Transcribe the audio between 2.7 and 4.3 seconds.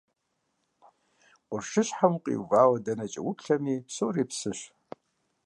дэнэкӀэ умыплъэми, псори